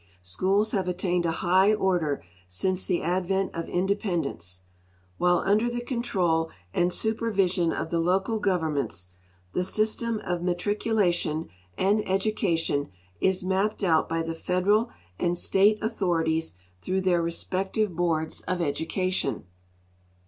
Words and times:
Schools 0.23 0.71
have 0.71 0.87
attained 0.87 1.27
a 1.27 1.31
high 1.45 1.71
order 1.71 2.23
since 2.47 2.85
the 2.87 3.03
advent 3.03 3.53
of 3.53 3.69
independence. 3.69 4.61
While 5.19 5.43
under 5.45 5.69
the 5.69 5.79
control 5.81 6.49
and 6.73 6.91
supervision 6.91 7.71
of 7.71 7.91
the 7.91 7.99
local 7.99 8.39
governments, 8.39 9.09
the 9.53 9.63
system 9.63 10.19
of 10.25 10.41
matriculation 10.41 11.49
and 11.77 12.01
education 12.09 12.89
is 13.19 13.43
mapped 13.43 13.83
out 13.83 14.09
by 14.09 14.23
the 14.23 14.33
federal 14.33 14.89
and 15.19 15.37
state 15.37 15.77
authorities 15.83 16.55
through 16.81 17.01
their 17.01 17.21
respective 17.21 17.95
boards 17.95 18.41
of 18.47 18.59
education. 18.59 19.45